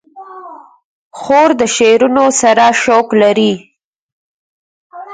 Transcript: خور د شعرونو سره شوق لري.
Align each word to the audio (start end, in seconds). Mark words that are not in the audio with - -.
خور 1.19 1.49
د 1.61 1.63
شعرونو 1.75 2.25
سره 2.41 2.65
شوق 2.81 3.07
لري. 3.21 3.53